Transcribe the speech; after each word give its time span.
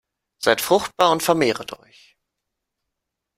Seid 0.39 0.61
fruchtbar 0.61 1.11
und 1.11 1.21
vermehrt 1.21 1.77
euch! 1.77 2.17